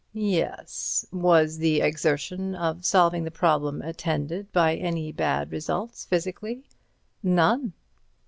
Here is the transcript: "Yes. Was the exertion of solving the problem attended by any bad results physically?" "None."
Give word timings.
"Yes. 0.13 1.05
Was 1.11 1.59
the 1.59 1.79
exertion 1.81 2.55
of 2.55 2.85
solving 2.85 3.23
the 3.23 3.29
problem 3.29 3.83
attended 3.83 4.51
by 4.51 4.75
any 4.75 5.11
bad 5.11 5.51
results 5.51 6.05
physically?" 6.05 6.63
"None." 7.21 7.73